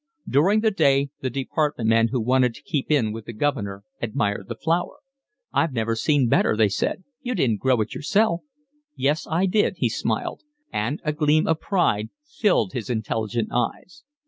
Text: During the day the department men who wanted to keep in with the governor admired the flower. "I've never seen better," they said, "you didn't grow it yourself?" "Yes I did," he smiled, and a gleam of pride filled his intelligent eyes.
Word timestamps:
During 0.27 0.61
the 0.61 0.71
day 0.71 1.11
the 1.19 1.29
department 1.29 1.87
men 1.87 2.07
who 2.07 2.19
wanted 2.19 2.55
to 2.55 2.63
keep 2.63 2.89
in 2.89 3.11
with 3.11 3.25
the 3.25 3.33
governor 3.33 3.83
admired 4.01 4.47
the 4.47 4.55
flower. 4.55 4.97
"I've 5.53 5.73
never 5.73 5.95
seen 5.95 6.27
better," 6.27 6.57
they 6.57 6.69
said, 6.69 7.03
"you 7.21 7.35
didn't 7.35 7.59
grow 7.59 7.79
it 7.81 7.93
yourself?" 7.93 8.41
"Yes 8.95 9.27
I 9.29 9.45
did," 9.45 9.75
he 9.77 9.89
smiled, 9.89 10.41
and 10.73 10.99
a 11.03 11.13
gleam 11.13 11.45
of 11.47 11.59
pride 11.59 12.09
filled 12.25 12.73
his 12.73 12.89
intelligent 12.89 13.49
eyes. 13.51 14.01